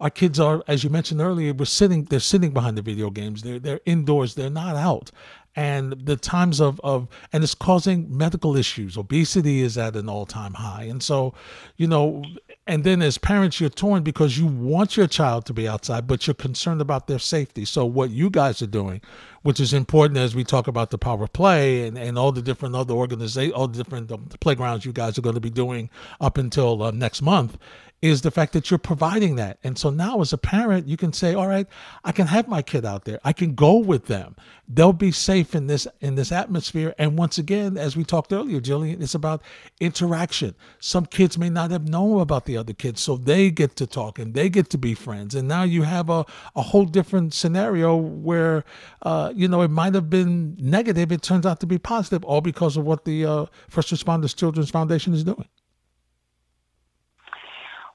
[0.00, 3.42] our kids are, as you mentioned earlier, we're sitting, they're sitting behind the video games.
[3.42, 4.34] They're they're indoors.
[4.34, 5.10] They're not out.
[5.56, 8.96] And the times of, of and it's causing medical issues.
[8.98, 10.84] Obesity is at an all time high.
[10.84, 11.32] And so,
[11.76, 12.22] you know,
[12.66, 16.26] and then as parents, you're torn because you want your child to be outside, but
[16.26, 17.64] you're concerned about their safety.
[17.64, 19.00] So what you guys are doing,
[19.46, 22.74] which is important as we talk about the power play and, and all the different
[22.74, 25.88] other organizations, all the different um, playgrounds you guys are going to be doing
[26.20, 27.56] up until uh, next month,
[28.02, 29.58] is the fact that you're providing that.
[29.64, 31.66] And so now as a parent, you can say, all right,
[32.04, 33.18] I can have my kid out there.
[33.24, 34.36] I can go with them.
[34.68, 36.94] They'll be safe in this in this atmosphere.
[36.98, 39.42] And once again, as we talked earlier, Jillian, it's about
[39.80, 40.56] interaction.
[40.80, 44.18] Some kids may not have known about the other kids, so they get to talk
[44.18, 45.34] and they get to be friends.
[45.34, 48.64] And now you have a, a whole different scenario where
[49.02, 51.12] uh, you know it might have been negative.
[51.12, 54.70] It turns out to be positive, all because of what the uh, First Responders Children's
[54.70, 55.48] Foundation is doing.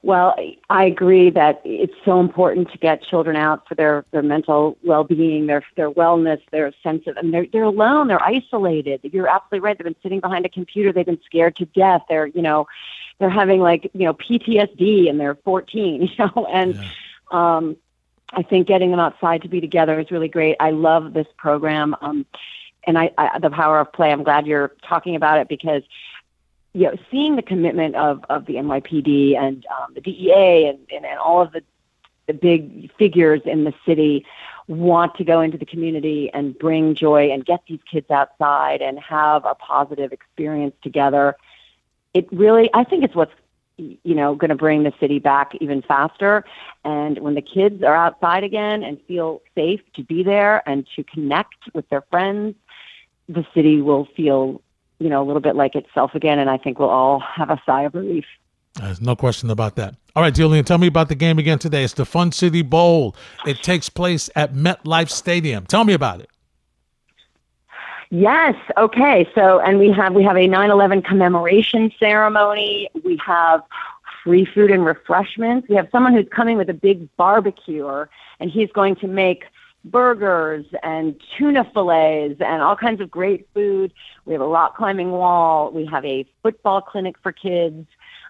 [0.04, 0.34] Well,
[0.68, 5.46] I agree that it's so important to get children out for their, their mental well-being,
[5.46, 9.00] their their wellness, their sense of, and they're they're alone, they're isolated.
[9.04, 9.78] You're absolutely right.
[9.78, 12.02] They've been sitting behind a computer, they've been scared to death.
[12.08, 12.66] They're you know,
[13.20, 16.10] they're having like you know PTSD, and they're 14.
[16.18, 16.88] You know, and yeah.
[17.30, 17.76] um,
[18.32, 20.56] I think getting them outside to be together is really great.
[20.58, 21.94] I love this program.
[22.00, 22.26] Um,
[22.84, 24.10] and I, I, the power of play.
[24.10, 25.82] I'm glad you're talking about it because
[26.74, 31.04] you know, seeing the commitment of, of the NYPD and um, the DEA and, and,
[31.04, 31.62] and all of the,
[32.26, 34.24] the big figures in the city
[34.68, 38.98] want to go into the community and bring joy and get these kids outside and
[38.98, 41.36] have a positive experience together.
[42.14, 43.34] It really, I think it's what's
[44.02, 46.44] you know going to bring the city back even faster.
[46.84, 51.04] And when the kids are outside again and feel safe to be there and to
[51.04, 52.54] connect with their friends,
[53.28, 54.60] the city will feel
[55.02, 57.60] you know, a little bit like itself again, and I think we'll all have a
[57.66, 58.24] sigh of relief.
[58.74, 59.96] There's no question about that.
[60.14, 61.84] All right, Jillian, tell me about the game again today.
[61.84, 63.16] It's the Fun City Bowl.
[63.44, 65.66] It takes place at MetLife Stadium.
[65.66, 66.30] Tell me about it.
[68.14, 68.56] Yes.
[68.76, 69.26] Okay.
[69.34, 72.90] So, and we have we have a 9/11 commemoration ceremony.
[73.02, 73.62] We have
[74.22, 75.66] free food and refreshments.
[75.66, 77.88] We have someone who's coming with a big barbecue,
[78.38, 79.44] and he's going to make
[79.86, 83.94] burgers and tuna fillets and all kinds of great food.
[84.26, 85.70] We have a rock climbing wall.
[85.70, 87.86] We have a football clinic for kids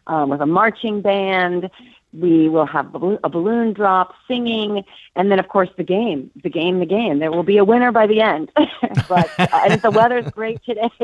[0.07, 1.68] um, with a marching band.
[2.13, 4.85] We will have a balloon drop, singing,
[5.17, 7.21] and then of course the game, the game, the game.
[7.21, 8.53] There will be a winner by the end.
[9.09, 10.91] but uh, and the weather's great today.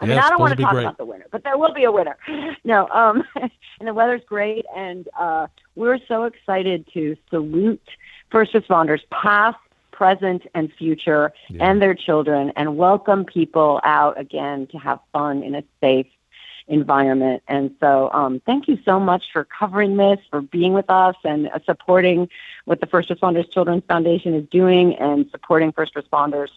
[0.00, 0.84] I yeah, mean, I don't want to talk great.
[0.84, 2.16] about the winner, but there will be a winner.
[2.64, 5.46] No, um, and the weather's great, and uh,
[5.76, 7.88] we're so excited to salute
[8.30, 9.58] first responders, past,
[9.92, 11.70] present, and future, yeah.
[11.70, 16.08] and their children, and welcome people out again to have fun in a safe
[16.68, 17.42] environment.
[17.48, 21.48] And so, um, thank you so much for covering this, for being with us, and
[21.48, 22.28] uh, supporting
[22.64, 26.48] what the First Responders Children's Foundation is doing, and supporting first responders.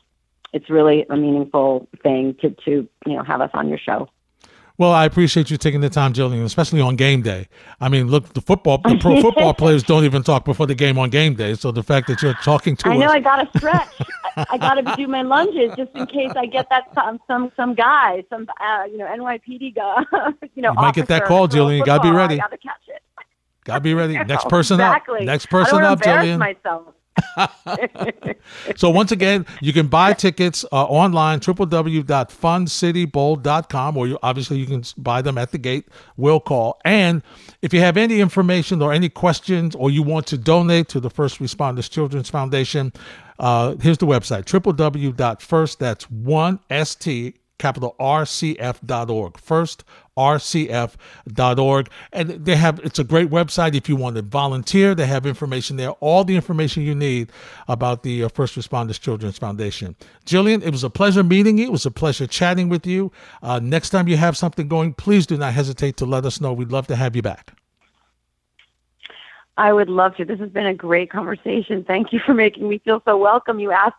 [0.51, 4.09] It's really a meaningful thing to to you know have us on your show.
[4.79, 7.49] Well, I appreciate you taking the time, Jillian, especially on game day.
[7.81, 10.97] I mean, look, the football, the pro football players don't even talk before the game
[10.97, 11.55] on game day.
[11.55, 14.01] So the fact that you're talking to I know us, I got to stretch.
[14.37, 17.75] I, got to do my lunges just in case I get that some some some
[17.75, 20.03] guy, some uh, you know NYPD guy,
[20.55, 20.71] you know.
[20.71, 21.79] You might get that call, Jillian.
[21.79, 22.37] You got to be ready.
[22.37, 23.01] Got to catch it.
[23.65, 24.13] Got to be ready.
[24.13, 25.19] Next person exactly.
[25.19, 25.25] up.
[25.25, 26.39] Next person up, Jillian.
[26.39, 26.93] Myself.
[28.75, 34.83] So once again, you can buy tickets uh, online, www.funcitybowl.com, or you, obviously you can
[34.97, 35.89] buy them at the gate.
[36.17, 36.79] We'll call.
[36.85, 37.21] And
[37.61, 41.09] if you have any information or any questions, or you want to donate to the
[41.09, 42.93] First Responders Children's Foundation,
[43.39, 49.83] uh, here's the website, www.first, that's 1st capital rcf.org first
[50.19, 54.93] rcf.org and they have it's a great website if you want to volunteer.
[54.93, 57.31] They have information there all the information you need
[57.67, 59.95] about the uh, first responders children's foundation.
[60.25, 61.65] Jillian it was a pleasure meeting you.
[61.65, 63.11] It was a pleasure chatting with you.
[63.41, 66.51] Uh, next time you have something going please do not hesitate to let us know.
[66.53, 67.53] We'd love to have you back.
[69.57, 70.25] I would love to.
[70.25, 71.83] This has been a great conversation.
[71.83, 73.59] Thank you for making me feel so welcome.
[73.59, 73.97] You asked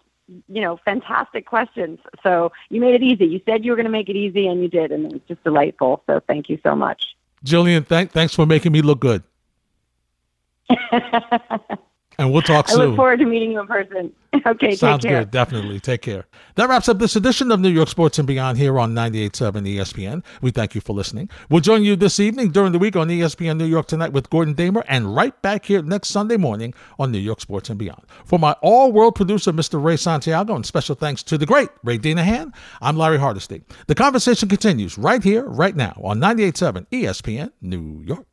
[0.48, 1.98] you know, fantastic questions.
[2.22, 3.26] So you made it easy.
[3.26, 5.22] You said you were going to make it easy, and you did, and it was
[5.28, 6.02] just delightful.
[6.06, 7.16] So thank you so much.
[7.44, 9.22] Jillian, th- thanks for making me look good.
[12.20, 12.80] and we'll talk soon.
[12.80, 14.12] I look forward to meeting you in person.
[14.46, 15.30] okay, Sounds good.
[15.30, 15.80] Definitely.
[15.80, 16.26] Take care.
[16.54, 20.22] That wraps up this edition of New York Sports and Beyond here on 98.7 ESPN.
[20.42, 21.30] We thank you for listening.
[21.48, 24.52] We'll join you this evening during the week on ESPN New York Tonight with Gordon
[24.52, 28.02] Damer and right back here next Sunday morning on New York Sports and Beyond.
[28.26, 29.82] For my all-world producer, Mr.
[29.82, 32.52] Ray Santiago, and special thanks to the great Ray Dinahan,
[32.82, 33.62] I'm Larry Hardesty.
[33.86, 38.29] The conversation continues right here, right now on 98.7 ESPN New York.